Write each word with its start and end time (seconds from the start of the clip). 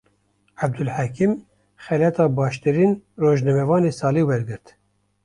Abdulhekîm, 0.63 1.31
xelata 1.85 2.25
baştirîn 2.37 2.93
rojnamevanê 3.21 3.91
salê 3.99 4.23
wergirt 4.29 4.65